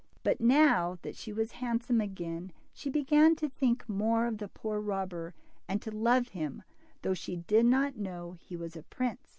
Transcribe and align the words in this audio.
But 0.23 0.41
now 0.41 0.97
that 1.03 1.15
she 1.15 1.31
was 1.31 1.51
handsome 1.51 2.01
again, 2.01 2.53
she 2.73 2.89
began 2.89 3.35
to 3.35 3.47
think 3.47 3.87
more 3.87 4.25
of 4.25 4.39
the 4.39 4.47
poor 4.47 4.79
robber, 4.81 5.35
and 5.67 5.79
to 5.83 5.91
love 5.91 6.29
him, 6.29 6.63
though 7.03 7.13
she 7.13 7.35
did 7.35 7.67
not 7.67 7.97
know 7.97 8.33
he 8.39 8.57
was 8.57 8.75
a 8.75 8.81
prince. 8.81 9.21